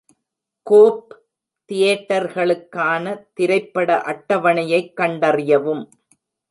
கோப் 0.63 1.23
தியேட்டர்களுக்கான 1.71 3.27
திரைப்பட 3.33 4.01
அட்டவணையைக் 4.05 4.93
கண்டறியவும். 4.97 5.83